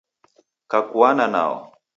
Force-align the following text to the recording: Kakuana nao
Kakuana 0.71 1.25
nao 1.33 1.57